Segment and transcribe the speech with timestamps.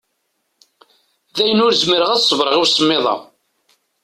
[1.35, 3.15] Dayen ur zmireɣ ad ṣebreɣ i usemmiḍ-a.